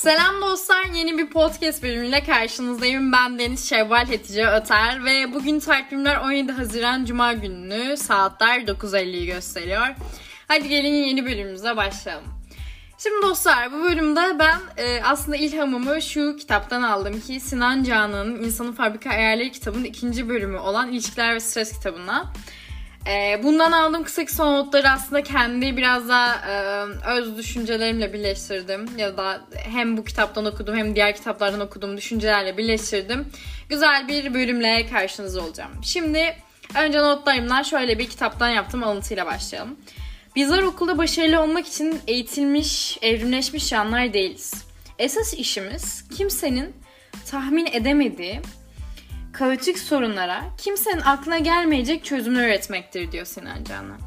Selam 0.00 0.40
dostlar, 0.40 0.84
yeni 0.84 1.18
bir 1.18 1.26
podcast 1.30 1.82
bölümüyle 1.82 2.24
karşınızdayım. 2.24 3.12
Ben 3.12 3.38
Deniz 3.38 3.68
Şevval 3.68 4.06
Hatice 4.06 4.46
Öter 4.46 5.04
ve 5.04 5.34
bugün 5.34 5.60
takvimler 5.60 6.16
17 6.16 6.52
Haziran 6.52 7.04
Cuma 7.04 7.32
günü 7.32 7.96
saatler 7.96 8.60
9.50'yi 8.60 9.26
gösteriyor. 9.26 9.86
Hadi 10.48 10.68
gelin 10.68 10.94
yeni 10.94 11.26
bölümümüze 11.26 11.76
başlayalım. 11.76 12.24
Şimdi 12.98 13.22
dostlar 13.22 13.72
bu 13.72 13.82
bölümde 13.82 14.38
ben 14.38 14.60
e, 14.76 15.02
aslında 15.02 15.36
ilhamımı 15.36 16.02
şu 16.02 16.36
kitaptan 16.36 16.82
aldım 16.82 17.20
ki 17.20 17.40
Sinan 17.40 17.84
Canan'ın 17.84 18.44
İnsanın 18.44 18.72
Fabrika 18.72 19.10
Ayarları 19.10 19.50
kitabının 19.50 19.84
ikinci 19.84 20.28
bölümü 20.28 20.58
olan 20.58 20.92
İlişkiler 20.92 21.34
ve 21.34 21.40
Stres 21.40 21.72
kitabına. 21.72 22.32
E, 23.06 23.40
bundan 23.42 23.72
aldığım 23.72 24.04
kısa 24.04 24.24
kısa 24.24 24.44
notları 24.44 24.90
aslında 24.90 25.22
kendi 25.22 25.76
biraz 25.76 26.08
daha 26.08 26.34
e, 26.34 26.84
öz 27.10 27.36
düşüncelerimle 27.36 28.12
birleştirdim. 28.12 28.98
Ya 28.98 29.16
da 29.16 29.40
hem 29.54 29.96
bu 29.96 30.04
kitaptan 30.04 30.44
okudum 30.44 30.76
hem 30.76 30.94
diğer 30.94 31.16
kitaplardan 31.16 31.60
okuduğum 31.60 31.96
düşüncelerle 31.96 32.56
birleştirdim. 32.56 33.28
Güzel 33.68 34.08
bir 34.08 34.34
bölümle 34.34 34.86
karşınızda 34.86 35.42
olacağım. 35.42 35.70
Şimdi 35.82 36.36
önce 36.78 36.98
notlarımdan 36.98 37.62
şöyle 37.62 37.98
bir 37.98 38.08
kitaptan 38.08 38.48
yaptığım 38.48 38.84
alıntıyla 38.84 39.26
başlayalım. 39.26 39.76
Bizler 40.36 40.62
okulda 40.62 40.98
başarılı 40.98 41.42
olmak 41.42 41.66
için 41.66 42.00
eğitilmiş, 42.06 42.98
evrimleşmiş 43.02 43.68
canlılar 43.68 44.12
değiliz. 44.12 44.54
Esas 44.98 45.34
işimiz 45.34 46.04
kimsenin 46.16 46.74
tahmin 47.30 47.66
edemediği 47.66 48.40
kaotik 49.40 49.78
sorunlara 49.78 50.42
kimsenin 50.58 51.00
aklına 51.00 51.38
gelmeyecek 51.38 52.04
çözümler 52.04 52.48
üretmektir 52.48 53.12
diyor 53.12 53.26
Sinan 53.26 53.64
Canan. 53.64 53.98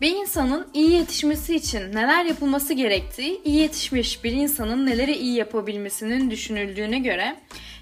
Bir 0.00 0.16
insanın 0.16 0.68
iyi 0.74 0.90
yetişmesi 0.90 1.56
için 1.56 1.80
neler 1.92 2.24
yapılması 2.24 2.74
gerektiği, 2.74 3.40
iyi 3.44 3.56
yetişmiş 3.56 4.24
bir 4.24 4.32
insanın 4.32 4.86
neleri 4.86 5.16
iyi 5.16 5.36
yapabilmesinin 5.36 6.30
düşünüldüğüne 6.30 6.98
göre 6.98 7.36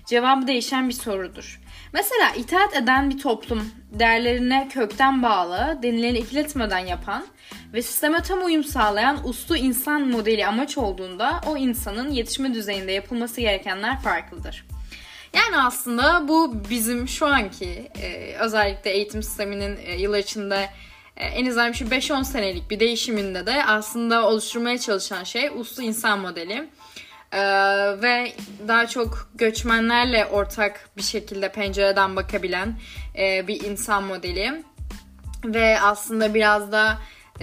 cevabı 0.06 0.46
değişen 0.46 0.88
bir 0.88 0.94
sorudur. 0.94 1.60
Mesela 1.92 2.30
itaat 2.36 2.76
eden 2.76 3.10
bir 3.10 3.18
toplum 3.18 3.70
değerlerine 3.92 4.68
kökten 4.72 5.22
bağlı, 5.22 5.78
denileni 5.82 6.18
ikiletmeden 6.18 6.86
yapan 6.86 7.26
ve 7.72 7.82
sisteme 7.82 8.22
tam 8.22 8.44
uyum 8.44 8.64
sağlayan 8.64 9.28
uslu 9.28 9.56
insan 9.56 10.08
modeli 10.08 10.46
amaç 10.46 10.78
olduğunda 10.78 11.40
o 11.46 11.56
insanın 11.56 12.10
yetişme 12.10 12.54
düzeyinde 12.54 12.92
yapılması 12.92 13.40
gerekenler 13.40 14.00
farklıdır. 14.00 14.64
Yani 15.34 15.62
aslında 15.62 16.28
bu 16.28 16.54
bizim 16.70 17.08
şu 17.08 17.26
anki 17.26 17.90
e, 18.02 18.34
özellikle 18.40 18.90
eğitim 18.90 19.22
sisteminin 19.22 19.78
e, 19.86 20.18
içinde 20.18 20.70
e, 21.16 21.24
en 21.24 21.46
azından 21.46 21.72
şu 21.72 21.84
5-10 21.84 22.24
senelik 22.24 22.70
bir 22.70 22.80
değişiminde 22.80 23.46
de 23.46 23.64
aslında 23.64 24.26
oluşturmaya 24.26 24.78
çalışan 24.78 25.24
şey 25.24 25.50
uslu 25.54 25.82
insan 25.82 26.18
modeli. 26.18 26.68
Ee, 27.32 27.38
ve 28.02 28.32
daha 28.68 28.86
çok 28.86 29.28
göçmenlerle 29.34 30.26
ortak 30.26 30.90
bir 30.96 31.02
şekilde 31.02 31.52
pencereden 31.52 32.16
bakabilen 32.16 32.74
e, 33.18 33.48
bir 33.48 33.64
insan 33.64 34.04
modeli 34.04 34.62
ve 35.44 35.80
aslında 35.80 36.34
biraz 36.34 36.72
da 36.72 36.98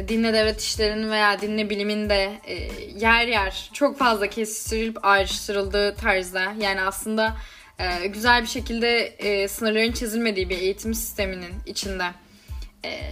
dinle 0.07 0.33
devlet 0.33 0.61
işlerinin 0.61 1.11
veya 1.11 1.41
dinle 1.41 1.69
bilimin 1.69 2.09
de 2.09 2.39
e, 2.45 2.53
yer 2.99 3.27
yer 3.27 3.69
çok 3.73 3.97
fazla 3.97 4.27
kesiştirilip 4.27 5.05
ayrıştırıldığı 5.05 5.95
tarzda 5.95 6.53
yani 6.59 6.81
aslında 6.81 7.35
e, 7.79 8.07
güzel 8.07 8.41
bir 8.41 8.47
şekilde 8.47 8.97
e, 9.05 9.47
sınırların 9.47 9.91
çizilmediği 9.91 10.49
bir 10.49 10.57
eğitim 10.57 10.93
sisteminin 10.93 11.53
içinde 11.65 12.05
e, 12.85 13.11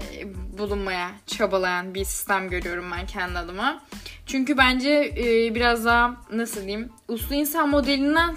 bulunmaya 0.58 1.12
çabalayan 1.28 1.94
bir 1.94 2.06
sistem 2.06 2.50
görüyorum 2.50 2.92
ben 2.92 3.06
kendi 3.06 3.40
adıma. 3.40 3.84
Çünkü 4.26 4.58
bence 4.58 5.14
e, 5.18 5.56
biraz 5.56 5.86
daha 5.86 6.16
nasıl 6.32 6.62
diyeyim 6.62 6.90
uslu 7.08 7.36
insan 7.36 7.70
modelinden 7.70 8.36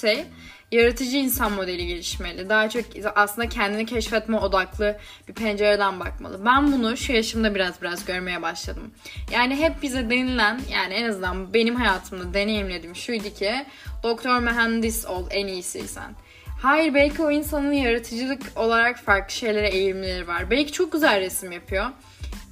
şey 0.00 0.24
yaratıcı 0.72 1.16
insan 1.16 1.52
modeli 1.52 1.86
gelişmeli. 1.86 2.48
Daha 2.48 2.68
çok 2.68 2.84
aslında 3.14 3.48
kendini 3.48 3.86
keşfetme 3.86 4.36
odaklı 4.36 4.98
bir 5.28 5.34
pencereden 5.34 6.00
bakmalı. 6.00 6.44
Ben 6.44 6.72
bunu 6.72 6.96
şu 6.96 7.12
yaşımda 7.12 7.54
biraz 7.54 7.82
biraz 7.82 8.04
görmeye 8.04 8.42
başladım. 8.42 8.90
Yani 9.32 9.56
hep 9.56 9.82
bize 9.82 10.10
denilen 10.10 10.60
yani 10.72 10.94
en 10.94 11.08
azından 11.08 11.54
benim 11.54 11.76
hayatımda 11.76 12.34
deneyimlediğim 12.34 12.96
şuydu 12.96 13.34
ki 13.34 13.66
doktor 14.02 14.40
mühendis 14.40 15.06
ol 15.06 15.26
en 15.30 15.46
iyisi 15.46 15.88
sen. 15.88 16.14
Hayır 16.62 16.94
belki 16.94 17.22
o 17.22 17.30
insanın 17.30 17.72
yaratıcılık 17.72 18.42
olarak 18.56 18.98
farklı 18.98 19.34
şeylere 19.34 19.68
eğilimleri 19.68 20.28
var. 20.28 20.50
Belki 20.50 20.72
çok 20.72 20.92
güzel 20.92 21.20
resim 21.20 21.52
yapıyor. 21.52 21.86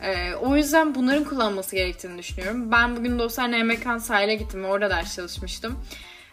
Ee, 0.03 0.35
o 0.35 0.57
yüzden 0.57 0.95
bunların 0.95 1.25
kullanılması 1.25 1.77
gerektiğini 1.77 2.19
düşünüyorum. 2.19 2.73
Ben 2.73 2.97
bugün 2.97 3.19
dostlarla 3.19 3.57
Emekan 3.57 3.99
sahile 3.99 4.35
gittim 4.35 4.63
ve 4.63 4.67
orada 4.67 4.91
ders 4.91 5.17
çalışmıştım. 5.17 5.79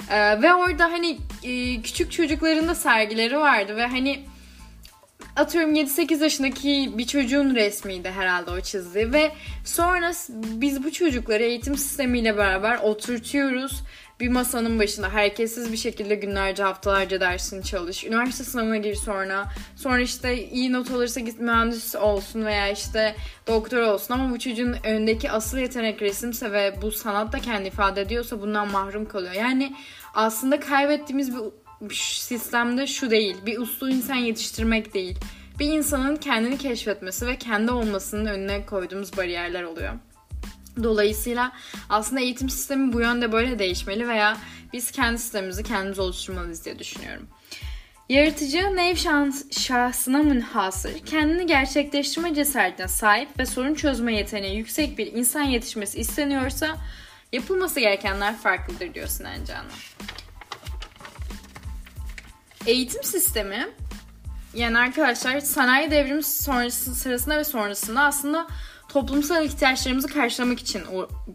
Ee, 0.10 0.42
ve 0.42 0.54
orada 0.54 0.84
hani 0.84 1.18
e, 1.44 1.82
küçük 1.82 2.12
çocukların 2.12 2.68
da 2.68 2.76
sergileri 2.76 3.38
vardı 3.38 3.76
ve 3.76 3.88
hani 3.88 4.26
atıyorum 5.36 5.76
7-8 5.76 6.24
yaşındaki 6.24 6.92
bir 6.98 7.08
çocuğun 7.08 7.56
resmiydi 7.56 8.10
herhalde 8.10 8.52
o 8.52 8.62
çizdiği 8.62 9.14
ve 9.14 9.32
sonra 9.66 10.12
biz 10.30 10.84
bu 10.84 10.92
çocukları 10.92 11.44
eğitim 11.44 11.78
sistemiyle 11.78 12.38
beraber 12.38 12.78
oturtuyoruz 12.78 13.84
bir 14.22 14.30
masanın 14.30 14.80
başında 14.80 15.14
hareketsiz 15.14 15.72
bir 15.72 15.78
şekilde 15.78 16.16
günlerce 16.16 16.64
haftalarca 16.64 17.22
dersini 17.22 17.64
çalış. 17.64 18.04
Üniversite 18.04 18.44
sınavına 18.44 18.78
gir 18.78 18.96
sonra. 18.96 19.46
Sonra 19.76 20.02
işte 20.02 20.50
iyi 20.50 20.72
not 20.74 20.92
alırsa 20.92 21.20
git 21.20 21.40
mühendis 21.40 21.96
olsun 21.96 22.46
veya 22.46 22.70
işte 22.70 23.16
doktor 23.48 23.82
olsun 23.82 24.14
ama 24.14 24.30
bu 24.32 24.40
çocuğun 24.40 24.76
öndeki 24.84 25.32
asıl 25.32 25.58
yetenek 25.58 26.02
resimse 26.02 26.52
ve 26.52 26.74
bu 26.82 26.92
sanatta 26.92 27.40
kendi 27.40 27.68
ifade 27.68 28.02
ediyorsa 28.02 28.42
bundan 28.42 28.72
mahrum 28.72 29.06
kalıyor. 29.06 29.34
Yani 29.34 29.76
aslında 30.14 30.60
kaybettiğimiz 30.60 31.36
bir 31.82 31.96
sistemde 32.20 32.88
şu 32.88 33.12
değil. 33.12 33.38
Bir 33.46 33.58
uslu 33.58 33.90
insan 33.90 34.16
yetiştirmek 34.16 34.94
değil. 34.94 35.18
Bir 35.60 35.68
insanın 35.68 36.16
kendini 36.16 36.58
keşfetmesi 36.58 37.28
ve 37.28 37.38
kendi 37.38 37.72
olmasının 37.72 38.26
önüne 38.26 38.66
koyduğumuz 38.66 39.18
bariyerler 39.18 39.64
oluyor. 39.64 39.94
Dolayısıyla 40.84 41.52
aslında 41.90 42.22
eğitim 42.22 42.50
sistemi 42.50 42.94
bu 42.94 43.02
yönde 43.02 43.32
böyle 43.32 43.60
değişmeli 43.60 44.08
veya 44.08 44.38
biz 44.74 44.92
kendi 44.92 45.18
sistemimizi 45.18 45.64
kendimiz 45.64 46.00
oluşturmalıyız 46.00 46.66
diye 46.66 46.80
düşünüyorum. 46.80 47.28
Yaratıcı 48.10 48.76
nev 48.76 48.96
şans, 48.96 49.60
şahsına 49.60 50.18
münhasır, 50.18 51.00
kendini 51.06 51.48
gerçekleştirme 51.48 52.36
cesaretine 52.36 52.88
sahip 52.88 53.40
ve 53.40 53.46
sorun 53.46 53.74
çözme 53.74 54.16
yeteneği 54.16 54.58
yüksek 54.58 54.98
bir 54.98 55.14
insan 55.14 55.42
yetişmesi 55.42 56.00
isteniyorsa 56.00 56.78
yapılması 57.34 57.80
gerekenler 57.80 58.38
farklıdır 58.38 58.94
diyor 58.94 59.08
Sinan 59.08 59.46
Canan. 59.46 59.66
Eğitim 62.66 63.04
sistemi 63.04 63.68
yani 64.54 64.78
arkadaşlar 64.78 65.40
sanayi 65.40 65.92
devrimi 65.92 66.24
sonrası, 66.24 66.96
sırasında 66.96 67.38
ve 67.38 67.44
sonrasında 67.44 68.02
aslında 68.02 68.48
toplumsal 68.94 69.46
ihtiyaçlarımızı 69.46 70.08
karşılamak 70.08 70.60
için 70.60 70.82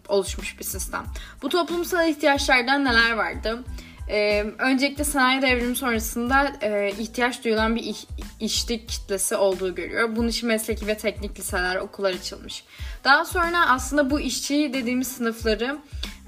oluşmuş 0.08 0.58
bir 0.58 0.64
sistem. 0.64 1.04
Bu 1.42 1.48
toplumsal 1.48 2.08
ihtiyaçlardan 2.08 2.84
neler 2.84 3.12
vardı? 3.12 3.64
Ee, 4.08 4.44
öncelikle 4.58 5.04
sanayi 5.04 5.42
devrimi 5.42 5.76
sonrasında 5.76 6.52
e, 6.62 6.90
ihtiyaç 6.98 7.44
duyulan 7.44 7.76
bir 7.76 7.82
iş, 7.82 8.06
işlik 8.40 8.88
kitlesi 8.88 9.36
olduğu 9.36 9.74
görüyor. 9.74 10.16
Bunun 10.16 10.28
için 10.28 10.48
mesleki 10.48 10.86
ve 10.86 10.96
teknik 10.96 11.38
liseler, 11.38 11.76
okullar 11.76 12.12
açılmış. 12.12 12.64
Daha 13.04 13.24
sonra 13.24 13.70
aslında 13.70 14.10
bu 14.10 14.20
işçi 14.20 14.70
dediğimiz 14.74 15.08
sınıfları 15.08 15.78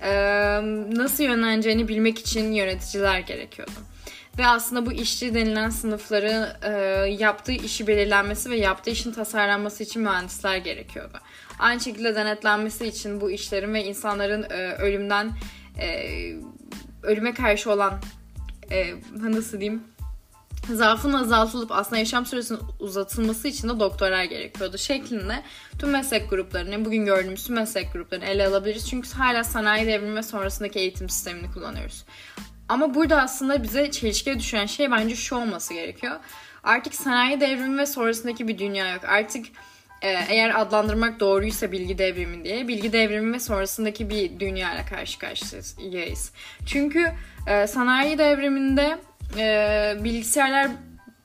e, 0.02 0.10
nasıl 0.96 1.24
yönleneceğini 1.24 1.88
bilmek 1.88 2.18
için 2.18 2.52
yöneticiler 2.52 3.18
gerekiyordu. 3.18 3.80
Ve 4.38 4.46
aslında 4.46 4.86
bu 4.86 4.92
işçi 4.92 5.34
denilen 5.34 5.70
sınıfları 5.70 6.56
e, 6.62 6.70
yaptığı 7.10 7.52
işi 7.52 7.86
belirlenmesi 7.86 8.50
ve 8.50 8.56
yaptığı 8.56 8.90
işin 8.90 9.12
tasarlanması 9.12 9.82
için 9.82 10.02
mühendisler 10.02 10.56
gerekiyordu. 10.56 11.18
Aynı 11.58 11.80
şekilde 11.80 12.14
denetlenmesi 12.14 12.86
için 12.86 13.20
bu 13.20 13.30
işlerin 13.30 13.74
ve 13.74 13.84
insanların 13.84 14.42
e, 14.42 14.72
ölümden 14.72 15.30
e, 15.80 16.08
ölüme 17.02 17.34
karşı 17.34 17.72
olan 17.72 18.00
e, 18.70 18.94
nasıl 19.22 19.60
diyeyim 19.60 19.82
zaafın 20.74 21.12
azaltılıp 21.12 21.72
aslında 21.72 21.98
yaşam 21.98 22.26
süresinin 22.26 22.60
uzatılması 22.80 23.48
için 23.48 23.68
de 23.68 23.80
doktorlar 23.80 24.24
gerekiyordu 24.24 24.78
şeklinde 24.78 25.42
tüm 25.78 25.90
meslek 25.90 26.30
gruplarını, 26.30 26.84
bugün 26.84 27.04
gördüğümüz 27.04 27.46
tüm 27.46 27.56
meslek 27.56 27.92
gruplarını 27.92 28.24
ele 28.24 28.46
alabiliriz. 28.46 28.90
Çünkü 28.90 29.10
hala 29.10 29.44
sanayi 29.44 29.86
devrimi 29.86 30.16
ve 30.16 30.22
sonrasındaki 30.22 30.78
eğitim 30.78 31.08
sistemini 31.08 31.52
kullanıyoruz. 31.52 32.04
Ama 32.68 32.94
burada 32.94 33.22
aslında 33.22 33.62
bize 33.62 33.90
çelişkiye 33.90 34.38
düşen 34.38 34.66
şey 34.66 34.90
bence 34.90 35.16
şu 35.16 35.36
olması 35.36 35.74
gerekiyor. 35.74 36.16
Artık 36.64 36.94
sanayi 36.94 37.40
devrimi 37.40 37.78
ve 37.78 37.86
sonrasındaki 37.86 38.48
bir 38.48 38.58
dünya 38.58 38.92
yok. 38.92 39.04
Artık 39.04 39.46
e, 40.02 40.08
eğer 40.28 40.60
adlandırmak 40.60 41.20
doğruysa 41.20 41.72
bilgi 41.72 41.98
devrimi 41.98 42.44
diye 42.44 42.68
bilgi 42.68 42.92
devrimi 42.92 43.32
ve 43.32 43.40
sonrasındaki 43.40 44.10
bir 44.10 44.40
dünya 44.40 44.74
ile 44.74 44.84
karşı 44.84 45.18
karşıyayız. 45.18 46.32
Çünkü 46.66 47.12
e, 47.46 47.66
sanayi 47.66 48.18
devriminde 48.18 48.98
e, 49.38 49.96
bilgisayarlar 50.04 50.68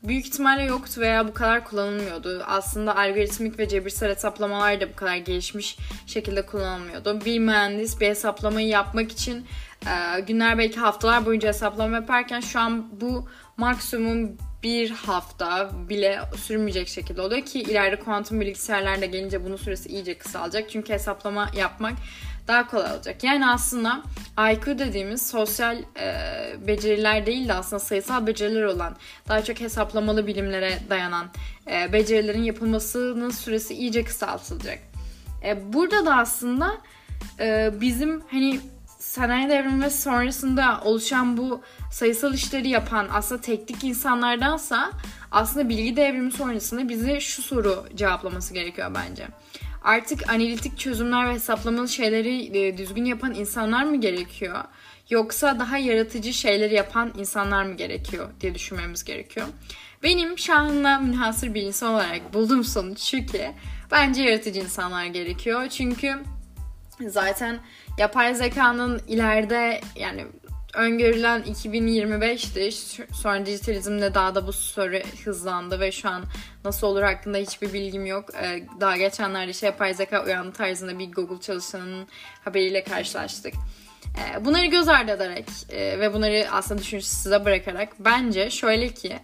büyük 0.03 0.25
ihtimalle 0.25 0.63
yoktu 0.63 1.01
veya 1.01 1.27
bu 1.27 1.33
kadar 1.33 1.63
kullanılmıyordu. 1.63 2.43
Aslında 2.47 2.95
algoritmik 2.95 3.59
ve 3.59 3.67
cebirsel 3.67 4.09
hesaplamalar 4.09 4.81
da 4.81 4.89
bu 4.89 4.95
kadar 4.95 5.15
gelişmiş 5.15 5.77
şekilde 6.07 6.45
kullanılmıyordu. 6.45 7.25
Bir 7.25 7.39
mühendis 7.39 8.01
bir 8.01 8.07
hesaplamayı 8.07 8.67
yapmak 8.67 9.11
için 9.11 9.45
e, 9.87 10.19
günler 10.19 10.57
belki 10.57 10.79
haftalar 10.79 11.25
boyunca 11.25 11.47
hesaplama 11.47 11.95
yaparken 11.95 12.39
şu 12.39 12.59
an 12.59 13.01
bu 13.01 13.29
maksimum 13.57 14.37
bir 14.63 14.89
hafta 14.89 15.71
bile 15.89 16.19
sürmeyecek 16.37 16.87
şekilde 16.87 17.21
oluyor 17.21 17.41
ki 17.41 17.61
ileride 17.61 17.99
kuantum 17.99 18.41
bilgisayarlarla 18.41 19.05
gelince 19.05 19.45
bunun 19.45 19.55
süresi 19.55 19.89
iyice 19.89 20.17
kısalacak. 20.17 20.69
Çünkü 20.69 20.93
hesaplama 20.93 21.49
yapmak 21.57 21.93
daha 22.47 22.67
kolay 22.67 22.91
olacak. 22.91 23.23
Yani 23.23 23.47
aslında 23.47 24.03
IQ 24.51 24.79
dediğimiz 24.79 25.27
sosyal 25.27 25.77
e, 25.77 26.15
beceriler 26.67 27.25
değil 27.25 27.47
de 27.47 27.53
aslında 27.53 27.79
sayısal 27.79 28.27
beceriler 28.27 28.63
olan 28.63 28.95
daha 29.27 29.43
çok 29.43 29.59
hesaplamalı 29.59 30.27
bilimlere 30.27 30.79
dayanan 30.89 31.27
e, 31.71 31.93
becerilerin 31.93 32.43
yapılmasının 32.43 33.29
süresi 33.29 33.73
iyice 33.73 34.03
kısaltılacak. 34.03 34.79
E, 35.45 35.73
burada 35.73 36.05
da 36.05 36.15
aslında 36.15 36.77
e, 37.39 37.71
bizim 37.81 38.23
hani 38.31 38.59
sanayi 39.03 39.49
devrimi 39.49 39.83
ve 39.83 39.89
sonrasında 39.89 40.81
oluşan 40.83 41.37
bu 41.37 41.61
sayısal 41.91 42.33
işleri 42.33 42.69
yapan 42.69 43.07
aslında 43.13 43.41
teknik 43.41 43.83
insanlardansa 43.83 44.91
aslında 45.31 45.69
bilgi 45.69 45.95
devrimi 45.95 46.31
sonrasında 46.31 46.89
bize 46.89 47.19
şu 47.19 47.41
soru 47.41 47.85
cevaplaması 47.95 48.53
gerekiyor 48.53 48.91
bence. 48.95 49.27
Artık 49.83 50.29
analitik 50.29 50.79
çözümler 50.79 51.29
ve 51.29 51.33
hesaplamalı 51.33 51.89
şeyleri 51.89 52.57
e, 52.57 52.77
düzgün 52.77 53.05
yapan 53.05 53.33
insanlar 53.33 53.83
mı 53.83 54.01
gerekiyor? 54.01 54.63
Yoksa 55.09 55.59
daha 55.59 55.77
yaratıcı 55.77 56.33
şeyleri 56.33 56.73
yapan 56.73 57.13
insanlar 57.17 57.63
mı 57.63 57.73
gerekiyor 57.73 58.29
diye 58.41 58.55
düşünmemiz 58.55 59.03
gerekiyor. 59.03 59.47
Benim 60.03 60.37
şahına 60.37 60.99
münhasır 60.99 61.53
bir 61.53 61.61
insan 61.61 61.93
olarak 61.93 62.33
bulduğum 62.33 62.63
sonuç 62.63 62.99
şu 62.99 63.25
ki 63.25 63.51
bence 63.91 64.23
yaratıcı 64.23 64.59
insanlar 64.59 65.05
gerekiyor. 65.05 65.69
Çünkü 65.69 66.19
zaten 67.09 67.59
yapay 67.97 68.35
zekanın 68.35 69.01
ileride 69.07 69.81
yani 69.95 70.25
öngörülen 70.73 71.41
2025'ti. 71.41 72.71
Sonra 73.13 73.45
dijitalizmle 73.45 74.13
daha 74.13 74.35
da 74.35 74.47
bu 74.47 74.53
süre 74.53 75.03
hızlandı 75.25 75.79
ve 75.79 75.91
şu 75.91 76.09
an 76.09 76.23
nasıl 76.65 76.87
olur 76.87 77.01
hakkında 77.01 77.37
hiçbir 77.37 77.73
bilgim 77.73 78.05
yok. 78.05 78.29
Ee, 78.41 78.63
daha 78.79 78.97
geçenlerde 78.97 79.51
işte 79.51 79.65
yapay 79.65 79.93
zeka 79.93 80.25
uyandı 80.25 80.51
tarzında 80.51 80.99
bir 80.99 81.11
Google 81.11 81.41
çalışanının 81.41 82.07
haberiyle 82.45 82.83
karşılaştık. 82.83 83.53
Ee, 84.17 84.45
bunları 84.45 84.65
göz 84.65 84.87
ardı 84.87 85.11
ederek 85.11 85.45
e, 85.69 85.99
ve 85.99 86.13
bunları 86.13 86.47
aslında 86.51 86.81
düşünüş 86.81 87.05
size 87.05 87.45
bırakarak 87.45 87.89
bence 87.99 88.49
şöyle 88.49 88.89
ki 88.89 89.19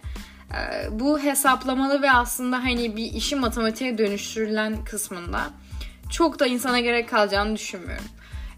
e, 0.54 0.88
bu 0.90 1.18
hesaplamalı 1.18 2.02
ve 2.02 2.10
aslında 2.10 2.56
hani 2.56 2.96
bir 2.96 3.12
işi 3.12 3.36
matematiğe 3.36 3.98
dönüştürülen 3.98 4.84
kısmında 4.84 5.50
çok 6.10 6.38
da 6.38 6.46
insana 6.46 6.80
gerek 6.80 7.08
kalacağını 7.08 7.54
düşünmüyorum. 7.56 8.04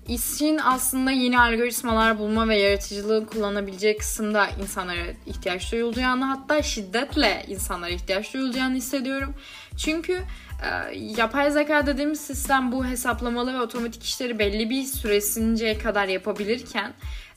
İşin 0.08 0.60
aslında 0.64 1.10
yeni 1.10 1.40
algoritmalar 1.40 2.18
bulma 2.18 2.48
ve 2.48 2.56
yaratıcılığı 2.56 3.26
kullanabileceği 3.26 3.96
kısımda 3.96 4.48
insanlara 4.62 5.00
ihtiyaç 5.26 5.72
duyulacağını 5.72 6.24
hatta 6.24 6.62
şiddetle 6.62 7.44
insanlara 7.48 7.90
ihtiyaç 7.90 8.34
duyulacağını 8.34 8.74
hissediyorum. 8.74 9.34
Çünkü 9.76 10.12
e, 10.12 10.98
yapay 10.98 11.50
zeka 11.50 11.86
dediğimiz 11.86 12.20
sistem 12.20 12.72
bu 12.72 12.86
hesaplamalı 12.86 13.54
ve 13.54 13.60
otomatik 13.60 14.04
işleri 14.04 14.38
belli 14.38 14.70
bir 14.70 14.84
süresince 14.84 15.78
kadar 15.78 16.08
yapabilirken 16.08 16.92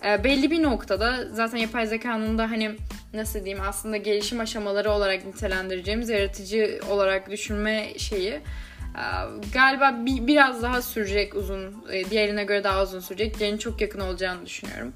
e, 0.05 0.23
belli 0.23 0.51
bir 0.51 0.63
noktada 0.63 1.27
zaten 1.31 1.57
yapay 1.57 1.87
zekanın 1.87 2.37
da 2.37 2.51
hani 2.51 2.71
nasıl 3.13 3.45
diyeyim 3.45 3.63
aslında 3.67 3.97
gelişim 3.97 4.39
aşamaları 4.39 4.91
olarak 4.91 5.25
nitelendireceğimiz 5.25 6.09
yaratıcı 6.09 6.79
olarak 6.89 7.31
düşünme 7.31 7.93
şeyi 7.97 8.41
galiba 9.53 9.95
bir, 10.05 10.27
biraz 10.27 10.61
daha 10.61 10.81
sürecek 10.81 11.35
uzun. 11.35 11.85
E, 11.91 12.09
diğerine 12.09 12.43
göre 12.43 12.63
daha 12.63 12.83
uzun 12.83 12.99
sürecek. 12.99 13.39
Diğerinin 13.39 13.57
çok 13.57 13.81
yakın 13.81 13.99
olacağını 13.99 14.45
düşünüyorum. 14.45 14.93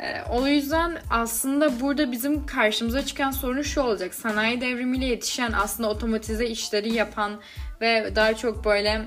Ee, 0.00 0.22
o 0.30 0.46
yüzden 0.46 0.98
aslında 1.10 1.80
burada 1.80 2.12
bizim 2.12 2.46
karşımıza 2.46 3.06
çıkan 3.06 3.30
sorun 3.30 3.62
şu 3.62 3.80
olacak. 3.80 4.14
Sanayi 4.14 4.60
devrimiyle 4.60 5.04
yetişen 5.04 5.52
aslında 5.52 5.88
otomatize 5.88 6.46
işleri 6.46 6.94
yapan 6.94 7.40
ve 7.80 8.12
daha 8.16 8.34
çok 8.34 8.64
böyle 8.64 9.04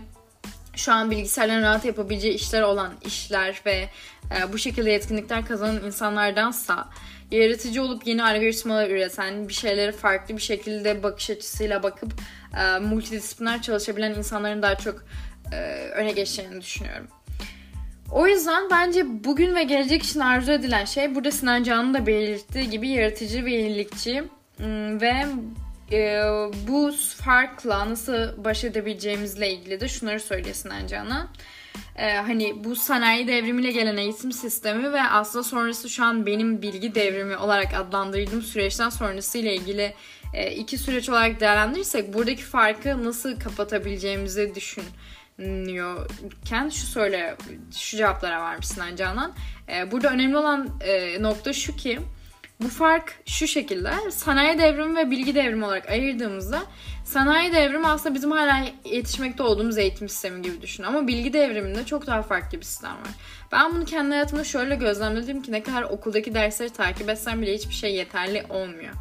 şu 0.81 0.93
an 0.93 1.11
bilgisayarların 1.11 1.61
rahat 1.63 1.85
yapabileceği 1.85 2.33
işler 2.33 2.61
olan 2.61 2.93
işler 3.05 3.61
ve 3.65 3.89
e, 4.31 4.53
bu 4.53 4.57
şekilde 4.57 4.91
yetkinlikler 4.91 5.45
kazanan 5.45 5.85
insanlardansa 5.85 6.89
yaratıcı 7.31 7.83
olup 7.83 8.07
yeni 8.07 8.23
algoritmalar 8.23 8.89
üreten, 8.89 9.49
bir 9.49 9.53
şeyleri 9.53 9.91
farklı 9.91 10.37
bir 10.37 10.41
şekilde 10.41 11.03
bakış 11.03 11.29
açısıyla 11.29 11.83
bakıp 11.83 12.13
e, 12.57 12.79
multidisipliner 12.79 13.61
çalışabilen 13.61 14.11
insanların 14.11 14.61
daha 14.61 14.75
çok 14.75 15.05
e, 15.53 15.57
öne 15.95 16.11
geçeceğini 16.11 16.61
düşünüyorum. 16.61 17.07
O 18.11 18.27
yüzden 18.27 18.69
bence 18.71 19.23
bugün 19.23 19.55
ve 19.55 19.63
gelecek 19.63 20.03
için 20.03 20.19
arzu 20.19 20.51
edilen 20.51 20.85
şey 20.85 21.15
burada 21.15 21.31
Sinan 21.31 21.63
Can'ın 21.63 21.93
da 21.93 22.07
belirttiği 22.07 22.69
gibi 22.69 22.89
yaratıcı 22.89 23.45
ve 23.45 23.51
yenilikçi 23.51 24.23
hmm, 24.57 25.01
ve 25.01 25.25
e, 25.91 26.23
bu 26.67 26.91
farkla 27.17 27.89
nasıl 27.89 28.43
baş 28.43 28.63
edebileceğimizle 28.63 29.53
ilgili 29.53 29.79
de 29.79 29.87
şunları 29.87 30.19
söylüyor 30.19 30.55
Sinan 30.55 30.87
Can'a 30.87 31.27
e, 31.95 32.13
hani 32.13 32.63
bu 32.63 32.75
sanayi 32.75 33.27
devrimiyle 33.27 33.71
gelen 33.71 33.97
eğitim 33.97 34.31
sistemi 34.31 34.93
ve 34.93 35.01
aslında 35.01 35.43
sonrası 35.43 35.89
şu 35.89 36.03
an 36.03 36.25
benim 36.25 36.61
bilgi 36.61 36.95
devrimi 36.95 37.37
olarak 37.37 37.73
adlandırdığım 37.73 38.41
süreçten 38.41 38.89
sonrası 38.89 39.37
ile 39.37 39.55
ilgili 39.55 39.93
e, 40.33 40.51
iki 40.51 40.77
süreç 40.77 41.09
olarak 41.09 41.39
değerlendirirsek 41.39 42.13
buradaki 42.13 42.43
farkı 42.43 43.03
nasıl 43.03 43.39
kapatabileceğimizi 43.39 44.53
düşünüyorken 44.55 46.69
şu 46.69 46.87
söyle 46.87 47.35
şu 47.77 47.97
cevaplara 47.97 48.41
varmışsın 48.41 48.95
Canan. 48.95 49.33
E, 49.69 49.91
burada 49.91 50.09
önemli 50.09 50.37
olan 50.37 50.69
e, 50.81 51.23
nokta 51.23 51.53
şu 51.53 51.75
ki 51.75 51.99
bu 52.61 52.67
fark 52.67 53.13
şu 53.25 53.47
şekilde 53.47 53.91
sanayi 54.11 54.59
devrimi 54.59 54.95
ve 54.95 55.11
bilgi 55.11 55.35
devrimi 55.35 55.65
olarak 55.65 55.89
ayırdığımızda 55.89 56.61
sanayi 57.05 57.53
devrimi 57.53 57.87
aslında 57.87 58.15
bizim 58.15 58.31
hala 58.31 58.65
yetişmekte 58.85 59.43
olduğumuz 59.43 59.77
eğitim 59.77 60.09
sistemi 60.09 60.41
gibi 60.41 60.61
düşün. 60.61 60.83
Ama 60.83 61.07
bilgi 61.07 61.33
devriminde 61.33 61.85
çok 61.85 62.07
daha 62.07 62.21
farklı 62.21 62.57
bir 62.57 62.65
sistem 62.65 62.91
var. 62.91 63.11
Ben 63.51 63.75
bunu 63.75 63.85
kendi 63.85 64.11
hayatımda 64.11 64.43
şöyle 64.43 64.75
gözlemledim 64.75 65.41
ki 65.41 65.51
ne 65.51 65.63
kadar 65.63 65.83
okuldaki 65.83 66.33
dersleri 66.33 66.69
takip 66.69 67.09
etsem 67.09 67.41
bile 67.41 67.53
hiçbir 67.53 67.73
şey 67.73 67.95
yeterli 67.95 68.45
olmuyor. 68.49 68.93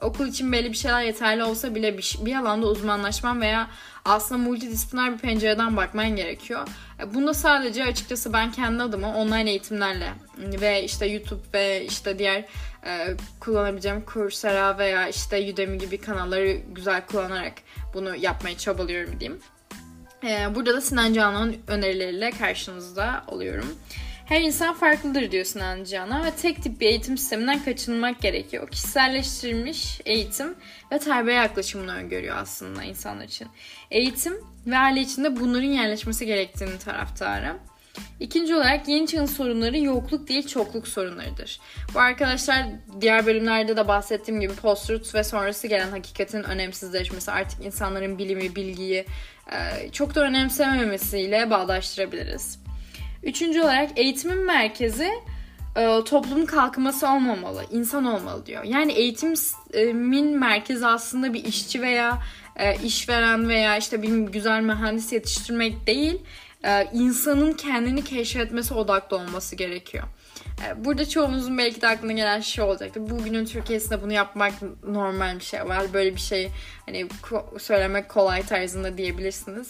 Okul 0.00 0.26
için 0.26 0.52
belli 0.52 0.72
bir 0.72 0.76
şeyler 0.76 1.02
yeterli 1.02 1.44
olsa 1.44 1.74
bile 1.74 1.98
bir, 1.98 2.16
bir 2.20 2.34
alanda 2.34 2.66
uzmanlaşman 2.66 3.40
veya 3.40 3.70
aslında 4.04 4.42
multidisipliner 4.42 5.12
bir 5.12 5.18
pencereden 5.18 5.76
bakman 5.76 6.16
gerekiyor. 6.16 6.68
E, 7.00 7.14
bunda 7.14 7.34
sadece 7.34 7.84
açıkçası 7.84 8.32
ben 8.32 8.52
kendi 8.52 8.82
adıma 8.82 9.14
online 9.14 9.50
eğitimlerle 9.50 10.12
ve 10.38 10.84
işte 10.84 11.06
YouTube 11.06 11.42
ve 11.54 11.84
işte 11.84 12.18
diğer 12.18 12.44
e, 12.86 13.16
kullanabileceğim 13.40 14.04
Coursera 14.14 14.78
veya 14.78 15.08
işte 15.08 15.52
Udemy 15.52 15.78
gibi 15.78 15.98
kanalları 15.98 16.52
güzel 16.52 17.06
kullanarak 17.06 17.52
bunu 17.94 18.16
yapmaya 18.16 18.58
çabalıyorum 18.58 19.20
diyeyim. 19.20 19.40
E, 20.24 20.54
burada 20.54 20.74
da 20.74 20.80
Sinan 20.80 21.12
Canan'ın 21.12 21.56
önerileriyle 21.66 22.30
karşınızda 22.30 23.24
oluyorum. 23.26 23.78
Her 24.28 24.40
insan 24.40 24.74
farklıdır 24.74 25.30
diyor 25.30 25.44
Sinan 25.44 25.84
Can'a 25.84 26.24
ve 26.24 26.30
tek 26.30 26.62
tip 26.62 26.80
bir 26.80 26.86
eğitim 26.86 27.18
sisteminden 27.18 27.64
kaçınmak 27.64 28.20
gerekiyor. 28.20 28.70
Kişiselleştirilmiş 28.70 30.00
eğitim 30.04 30.54
ve 30.92 30.98
terbiye 30.98 31.36
yaklaşımını 31.36 31.94
öngörüyor 31.94 32.36
aslında 32.36 32.82
insanlar 32.82 33.24
için. 33.24 33.48
Eğitim 33.90 34.34
ve 34.66 34.78
aile 34.78 35.00
içinde 35.00 35.40
bunların 35.40 35.68
yerleşmesi 35.68 36.26
gerektiğini 36.26 36.78
taraftarı. 36.78 37.56
İkinci 38.20 38.54
olarak 38.54 38.88
yeni 38.88 39.06
çağın 39.06 39.26
sorunları 39.26 39.78
yokluk 39.78 40.28
değil 40.28 40.46
çokluk 40.46 40.88
sorunlarıdır. 40.88 41.60
Bu 41.94 42.00
arkadaşlar 42.00 42.66
diğer 43.00 43.26
bölümlerde 43.26 43.76
de 43.76 43.88
bahsettiğim 43.88 44.40
gibi 44.40 44.54
post 44.54 45.14
ve 45.14 45.24
sonrası 45.24 45.66
gelen 45.66 45.90
hakikatin 45.90 46.42
önemsizleşmesi 46.42 47.30
artık 47.30 47.64
insanların 47.64 48.18
bilimi, 48.18 48.56
bilgiyi 48.56 49.06
çok 49.92 50.14
da 50.14 50.20
önemsememesiyle 50.20 51.50
bağdaştırabiliriz. 51.50 52.67
Üçüncü 53.22 53.62
olarak 53.62 53.90
eğitimin 53.96 54.46
merkezi 54.46 55.10
e, 55.76 56.04
toplumun 56.04 56.46
kalkınması 56.46 57.08
olmamalı, 57.08 57.64
insan 57.70 58.04
olmalı 58.04 58.46
diyor. 58.46 58.64
Yani 58.64 58.92
eğitimin 58.92 60.38
merkezi 60.38 60.86
aslında 60.86 61.34
bir 61.34 61.44
işçi 61.44 61.82
veya 61.82 62.18
e, 62.56 62.76
işveren 62.76 63.48
veya 63.48 63.76
işte 63.76 64.02
bir 64.02 64.18
güzel 64.18 64.60
mühendis 64.60 65.12
yetiştirmek 65.12 65.86
değil, 65.86 66.22
e, 66.64 66.84
insanın 66.92 67.52
kendini 67.52 68.04
keşfetmesi 68.04 68.74
odaklı 68.74 69.16
olması 69.16 69.56
gerekiyor. 69.56 70.04
Burada 70.76 71.08
çoğunuzun 71.08 71.58
belki 71.58 71.80
de 71.80 71.88
aklına 71.88 72.12
gelen 72.12 72.40
şey 72.40 72.64
olacaktır. 72.64 73.10
Bugünün 73.10 73.44
Türkiye'sinde 73.44 74.02
bunu 74.02 74.12
yapmak 74.12 74.52
normal 74.88 75.38
bir 75.38 75.44
şey 75.44 75.60
var. 75.60 75.92
Böyle 75.92 76.14
bir 76.14 76.20
şey 76.20 76.50
hani 76.86 77.06
söylemek 77.58 78.08
kolay 78.08 78.42
tarzında 78.46 78.98
diyebilirsiniz. 78.98 79.68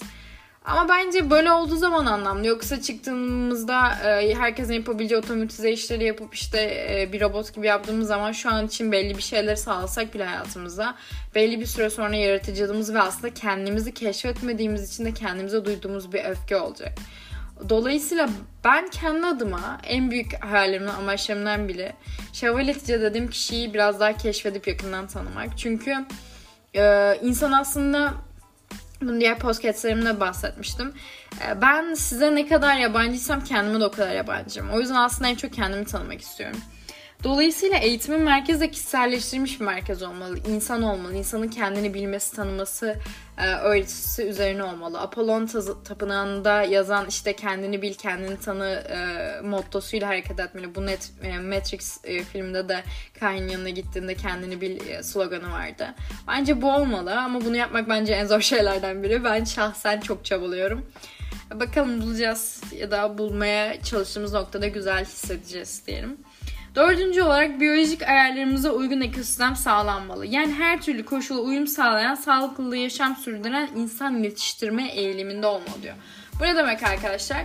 Ama 0.65 0.89
bence 0.89 1.31
böyle 1.31 1.53
olduğu 1.53 1.77
zaman 1.77 2.07
anlamlı. 2.07 2.47
Yoksa 2.47 2.83
çıktığımızda 2.83 3.91
e, 4.05 4.35
herkesin 4.35 4.73
yapabileceği 4.73 5.21
otomatize 5.21 5.73
işleri 5.73 6.05
yapıp 6.05 6.35
işte 6.35 6.59
e, 6.61 7.13
bir 7.13 7.21
robot 7.21 7.55
gibi 7.55 7.67
yaptığımız 7.67 8.09
zaman 8.09 8.33
şu 8.33 8.51
an 8.51 8.67
için 8.67 8.93
belli 8.93 9.17
bir 9.17 9.23
şeyleri 9.23 9.57
sağlasak 9.57 10.15
bile 10.15 10.25
hayatımızda 10.25 10.95
belli 11.35 11.61
bir 11.61 11.67
süre 11.67 11.91
sonra 11.91 12.17
yaratıcılığımız 12.17 12.95
ve 12.95 13.01
aslında 13.01 13.35
kendimizi 13.35 13.95
keşfetmediğimiz 13.95 14.95
için 14.95 15.05
de 15.05 15.15
kendimize 15.15 15.65
duyduğumuz 15.65 16.13
bir 16.13 16.25
öfke 16.25 16.57
olacak. 16.57 16.93
Dolayısıyla 17.69 18.29
ben 18.65 18.89
kendi 18.89 19.27
adıma 19.27 19.81
en 19.87 20.11
büyük 20.11 20.45
hayallerimden, 20.45 20.95
amaçlarımdan 20.95 21.69
biri 21.69 21.93
şövaletice 22.33 23.01
dediğim 23.01 23.29
kişiyi 23.29 23.75
biraz 23.75 24.01
daha 24.01 24.17
keşfedip 24.17 24.69
yakından 24.69 25.07
tanımak. 25.07 25.59
Çünkü 25.59 25.95
e, 26.75 27.15
insan 27.23 27.53
aslında 27.53 28.15
bunu 29.01 29.21
diğer 29.21 29.39
podcastlerimde 29.39 30.21
bahsetmiştim. 30.21 30.93
E, 31.47 31.63
ben 31.63 31.95
size 31.95 32.35
ne 32.35 32.47
kadar 32.47 32.77
yabancıysam 32.77 33.45
kendime 33.45 33.81
de 33.81 33.85
o 33.85 33.91
kadar 33.91 34.15
yabancıyım. 34.15 34.71
O 34.71 34.81
yüzden 34.81 34.95
aslında 34.95 35.31
en 35.31 35.35
çok 35.35 35.53
kendimi 35.53 35.85
tanımak 35.85 36.21
istiyorum. 36.21 36.61
Dolayısıyla 37.25 37.79
eğitimin 37.79 38.21
merkezi 38.21 38.61
de 38.61 38.71
kişiselleştirilmiş 38.71 39.61
bir 39.61 39.65
merkez 39.65 40.03
olmalı. 40.03 40.39
İnsan 40.49 40.83
olmalı. 40.83 41.15
İnsanın 41.15 41.49
kendini 41.49 41.95
bilmesi, 41.95 42.37
tanıması, 42.37 42.97
e, 43.39 43.47
öğretisi 43.47 44.23
üzerine 44.23 44.65
olmalı. 44.65 45.01
Apollon 45.01 45.47
tapınağında 45.85 46.63
yazan 46.63 47.07
işte 47.09 47.33
kendini 47.33 47.83
bil, 47.83 47.95
kendini 47.95 48.41
tanı 48.41 48.67
e, 48.67 49.41
mottosuyla 49.41 50.09
hareket 50.09 50.41
etmeli. 50.41 50.75
Bu 50.75 50.87
net, 50.87 51.13
e, 51.23 51.39
Matrix 51.39 51.99
e, 52.05 52.25
filminde 52.25 52.69
de 52.69 52.83
Kain'in 53.21 53.49
yanına 53.49 53.71
gittiğinde 53.71 54.15
kendini 54.15 54.61
bil 54.61 54.89
e, 54.89 55.03
sloganı 55.03 55.53
vardı. 55.53 55.95
Bence 56.29 56.63
bu 56.63 56.73
olmalı 56.73 57.21
ama 57.21 57.45
bunu 57.45 57.57
yapmak 57.57 57.89
bence 57.89 58.13
en 58.13 58.27
zor 58.27 58.41
şeylerden 58.41 59.03
biri. 59.03 59.25
Ben 59.25 59.45
şahsen 59.45 60.01
çok 60.01 60.25
çabalıyorum. 60.25 60.87
Bakalım 61.55 62.03
bulacağız 62.03 62.63
ya 62.77 62.91
da 62.91 63.19
bulmaya 63.19 63.83
çalıştığımız 63.83 64.33
noktada 64.33 64.69
güzel 64.69 65.05
hissedeceğiz 65.05 65.83
diyelim. 65.87 66.17
Dördüncü 66.79 67.23
olarak 67.23 67.61
biyolojik 67.61 68.03
ayarlarımıza 68.03 68.71
uygun 68.71 69.01
ekosistem 69.01 69.57
sağlanmalı. 69.57 70.27
Yani 70.27 70.55
her 70.55 70.83
türlü 70.83 71.05
koşula 71.05 71.41
uyum 71.41 71.67
sağlayan, 71.67 72.15
sağlıklı 72.15 72.77
yaşam 72.77 73.17
sürdüren 73.17 73.69
insan 73.77 74.23
yetiştirme 74.23 74.89
eğiliminde 74.89 75.47
olmalı 75.47 75.83
diyor. 75.83 75.95
Bu 76.41 76.45
ne 76.45 76.57
demek 76.57 76.83
arkadaşlar? 76.83 77.39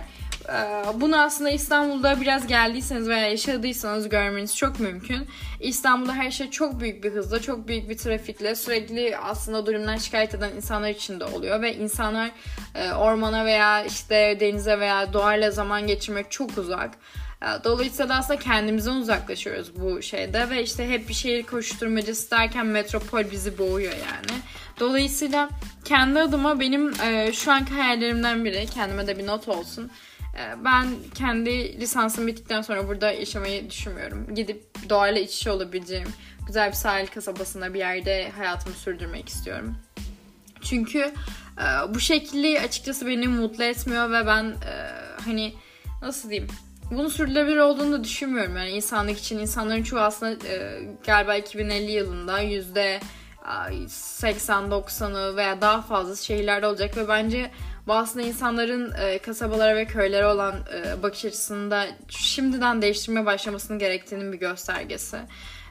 Ee, 0.48 0.84
bunu 1.00 1.20
aslında 1.20 1.50
İstanbul'da 1.50 2.20
biraz 2.20 2.46
geldiyseniz 2.46 3.08
veya 3.08 3.28
yaşadıysanız 3.28 4.08
görmeniz 4.08 4.56
çok 4.56 4.80
mümkün. 4.80 5.28
İstanbul'da 5.60 6.14
her 6.14 6.30
şey 6.30 6.50
çok 6.50 6.80
büyük 6.80 7.04
bir 7.04 7.12
hızla, 7.12 7.40
çok 7.40 7.68
büyük 7.68 7.88
bir 7.88 7.98
trafikle 7.98 8.54
sürekli 8.54 9.16
aslında 9.18 9.66
durumdan 9.66 9.96
şikayet 9.96 10.34
eden 10.34 10.52
insanlar 10.56 10.88
için 10.88 11.20
de 11.20 11.24
oluyor 11.24 11.62
ve 11.62 11.76
insanlar 11.76 12.30
e, 12.74 12.92
ormana 12.92 13.44
veya 13.44 13.84
işte 13.84 14.36
denize 14.40 14.80
veya 14.80 15.12
doğayla 15.12 15.50
zaman 15.50 15.86
geçirmek 15.86 16.30
çok 16.30 16.58
uzak. 16.58 16.90
Dolayısıyla 17.64 18.18
aslında 18.18 18.40
kendimizden 18.40 18.96
uzaklaşıyoruz 18.96 19.80
bu 19.80 20.02
şeyde 20.02 20.50
ve 20.50 20.62
işte 20.62 20.88
hep 20.88 21.08
bir 21.08 21.14
şehir 21.14 21.42
koşturmacası 21.42 22.30
derken 22.30 22.66
metropol 22.66 23.30
bizi 23.30 23.58
boğuyor 23.58 23.92
yani. 23.92 24.40
Dolayısıyla 24.80 25.48
kendi 25.84 26.20
adıma 26.20 26.60
benim 26.60 27.00
e, 27.02 27.32
şu 27.32 27.52
anki 27.52 27.74
hayallerimden 27.74 28.44
biri, 28.44 28.66
kendime 28.66 29.06
de 29.06 29.18
bir 29.18 29.26
not 29.26 29.48
olsun. 29.48 29.90
E, 30.38 30.64
ben 30.64 30.86
kendi 31.14 31.80
lisansım 31.80 32.26
bittikten 32.26 32.62
sonra 32.62 32.88
burada 32.88 33.12
yaşamayı 33.12 33.70
düşünmüyorum. 33.70 34.34
Gidip 34.34 34.64
doğayla 34.88 35.20
iç 35.20 35.36
içe 35.36 35.50
olabileceğim 35.50 36.08
güzel 36.46 36.68
bir 36.68 36.76
sahil 36.76 37.06
kasabasında 37.06 37.74
bir 37.74 37.78
yerde 37.78 38.30
hayatımı 38.36 38.74
sürdürmek 38.74 39.28
istiyorum. 39.28 39.76
Çünkü 40.62 40.98
e, 41.58 41.94
bu 41.94 42.00
şekilde 42.00 42.60
açıkçası 42.60 43.06
beni 43.06 43.28
mutlu 43.28 43.64
etmiyor 43.64 44.10
ve 44.10 44.26
ben 44.26 44.44
e, 44.44 44.72
hani 45.24 45.54
nasıl 46.02 46.30
diyeyim 46.30 46.50
bunu 46.90 47.10
sürdürülebilir 47.10 47.56
olduğunu 47.56 47.92
da 47.92 48.04
düşünmüyorum. 48.04 48.56
Yani 48.56 48.70
insanlık 48.70 49.18
için 49.18 49.38
insanların 49.38 49.82
çoğu 49.82 50.00
aslında 50.00 50.48
e, 50.48 50.80
galiba 51.06 51.36
2050 51.36 51.90
yılında 51.92 52.40
yüzde 52.40 53.00
80-90'ı 53.44 55.36
veya 55.36 55.60
daha 55.60 55.82
fazla 55.82 56.16
şehirlerde 56.16 56.66
olacak 56.66 56.96
ve 56.96 57.08
bence 57.08 57.50
bu 57.86 57.94
aslında 57.94 58.26
insanların 58.26 58.92
e, 59.00 59.18
kasabalara 59.18 59.76
ve 59.76 59.84
köylere 59.84 60.26
olan 60.26 60.54
e, 60.74 61.02
bakış 61.02 61.24
açısında 61.24 61.86
şimdiden 62.08 62.82
değiştirmeye 62.82 63.26
başlamasının 63.26 63.78
gerektiğinin 63.78 64.32
bir 64.32 64.38
göstergesi. 64.38 65.18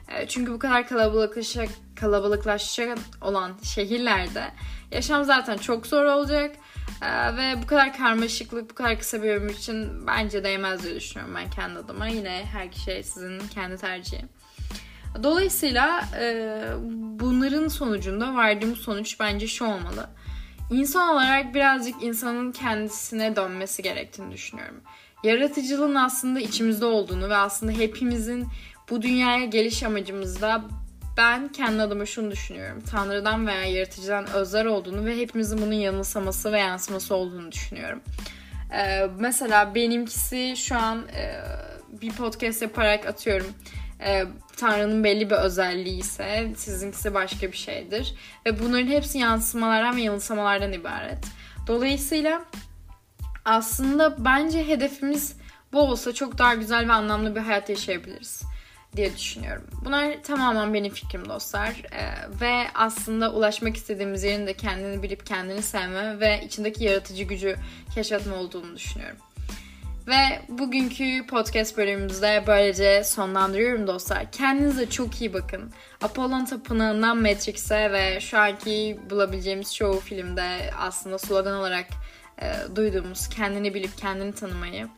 E, 0.08 0.28
çünkü 0.28 0.52
bu 0.52 0.58
kadar 0.58 0.88
kalabalıklaşacak, 0.88 1.68
kalabalıklaşacak 2.00 2.98
olan 3.20 3.52
şehirlerde 3.62 4.44
yaşam 4.90 5.24
zaten 5.24 5.56
çok 5.56 5.86
zor 5.86 6.04
olacak 6.04 6.56
ee, 7.02 7.36
ve 7.36 7.62
bu 7.62 7.66
kadar 7.66 7.96
karmaşıklık, 7.96 8.70
bu 8.70 8.74
kadar 8.74 8.98
kısa 8.98 9.22
bir 9.22 9.30
ömür 9.30 9.54
için 9.54 10.06
bence 10.06 10.44
değmez 10.44 10.82
diye 10.82 10.94
düşünüyorum 10.94 11.34
ben 11.34 11.50
kendi 11.50 11.78
adıma. 11.78 12.06
Yine 12.06 12.44
her 12.52 12.72
şey 12.72 13.02
sizin 13.02 13.38
kendi 13.38 13.76
tercihi. 13.76 14.24
Dolayısıyla 15.22 16.04
e, 16.20 16.56
bunların 17.20 17.68
sonucunda 17.68 18.34
vardığım 18.34 18.76
sonuç 18.76 19.20
bence 19.20 19.46
şu 19.46 19.64
olmalı. 19.64 20.10
İnsan 20.70 21.08
olarak 21.08 21.54
birazcık 21.54 22.02
insanın 22.02 22.52
kendisine 22.52 23.36
dönmesi 23.36 23.82
gerektiğini 23.82 24.32
düşünüyorum. 24.32 24.80
Yaratıcılığın 25.24 25.94
aslında 25.94 26.40
içimizde 26.40 26.84
olduğunu 26.84 27.28
ve 27.28 27.36
aslında 27.36 27.72
hepimizin 27.72 28.46
bu 28.90 29.02
dünyaya 29.02 29.44
geliş 29.44 29.82
amacımızda 29.82 30.64
ben 31.16 31.48
kendi 31.48 31.82
adıma 31.82 32.06
şunu 32.06 32.30
düşünüyorum. 32.30 32.82
Tanrı'dan 32.90 33.46
veya 33.46 33.64
yaratıcıdan 33.64 34.26
özel 34.26 34.66
olduğunu 34.66 35.04
ve 35.04 35.16
hepimizin 35.16 35.58
bunun 35.58 35.72
yanılsaması 35.72 36.52
ve 36.52 36.58
yansıması 36.58 37.14
olduğunu 37.14 37.52
düşünüyorum. 37.52 38.00
Ee, 38.72 39.06
mesela 39.18 39.74
benimkisi 39.74 40.54
şu 40.56 40.76
an 40.76 41.08
e, 41.08 41.40
bir 42.00 42.12
podcast 42.12 42.62
yaparak 42.62 43.06
atıyorum. 43.06 43.46
E, 44.00 44.24
Tanrı'nın 44.56 45.04
belli 45.04 45.30
bir 45.30 45.34
özelliği 45.34 46.00
ise 46.00 46.52
sizinkisi 46.56 47.14
başka 47.14 47.52
bir 47.52 47.56
şeydir. 47.56 48.14
Ve 48.46 48.60
bunların 48.60 48.86
hepsi 48.86 49.18
yansımalardan 49.18 49.96
ve 49.96 50.00
yanılsamalardan 50.00 50.72
ibaret. 50.72 51.24
Dolayısıyla 51.66 52.44
aslında 53.44 54.24
bence 54.24 54.68
hedefimiz 54.68 55.36
bu 55.72 55.80
olsa 55.80 56.14
çok 56.14 56.38
daha 56.38 56.54
güzel 56.54 56.88
ve 56.88 56.92
anlamlı 56.92 57.36
bir 57.36 57.40
hayat 57.40 57.70
yaşayabiliriz 57.70 58.42
diye 58.96 59.16
düşünüyorum. 59.16 59.64
Bunlar 59.84 60.22
tamamen 60.22 60.74
benim 60.74 60.92
fikrim 60.92 61.28
dostlar. 61.28 61.82
Ee, 61.92 62.14
ve 62.40 62.66
aslında 62.74 63.32
ulaşmak 63.32 63.76
istediğimiz 63.76 64.24
yerin 64.24 64.46
de 64.46 64.54
kendini 64.54 65.02
bilip 65.02 65.26
kendini 65.26 65.62
sevme 65.62 66.20
ve 66.20 66.44
içindeki 66.44 66.84
yaratıcı 66.84 67.24
gücü 67.24 67.56
keşfetme 67.94 68.34
olduğunu 68.34 68.76
düşünüyorum. 68.76 69.16
Ve 70.06 70.40
bugünkü 70.48 71.26
podcast 71.26 71.76
bölümümüzde 71.76 72.44
böylece 72.46 73.04
sonlandırıyorum 73.04 73.86
dostlar. 73.86 74.32
Kendinize 74.32 74.90
çok 74.90 75.20
iyi 75.20 75.32
bakın. 75.32 75.72
Apollon 76.02 76.44
Tapınağı'ndan 76.44 77.16
Matrix'e 77.16 77.92
ve 77.92 78.20
şu 78.20 78.38
anki 78.38 79.00
bulabileceğimiz 79.10 79.74
çoğu 79.74 80.00
filmde 80.00 80.70
aslında 80.78 81.18
slogan 81.18 81.54
olarak 81.54 81.86
e, 82.42 82.76
duyduğumuz 82.76 83.28
kendini 83.28 83.74
bilip 83.74 83.98
kendini 83.98 84.32
tanımayı 84.32 84.88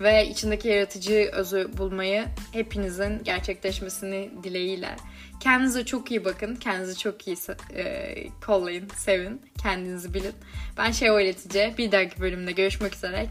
ve 0.00 0.28
içindeki 0.28 0.68
yaratıcı 0.68 1.30
özü 1.32 1.70
bulmayı 1.78 2.26
hepinizin 2.52 3.24
gerçekleşmesini 3.24 4.30
dileğiyle. 4.42 4.96
Kendinize 5.40 5.84
çok 5.84 6.10
iyi 6.10 6.24
bakın. 6.24 6.56
Kendinizi 6.56 6.98
çok 6.98 7.26
iyi 7.26 7.36
e, 7.74 8.14
kollayın, 8.46 8.88
sevin. 8.96 9.42
Kendinizi 9.62 10.14
bilin. 10.14 10.34
Ben 10.78 10.90
şey 10.90 11.08
öğretici. 11.08 11.74
Bir 11.78 11.92
dahaki 11.92 12.20
bölümde 12.20 12.52
görüşmek 12.52 12.94
üzere. 12.94 13.26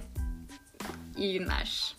İyi 1.17 1.39
günler. 1.39 1.95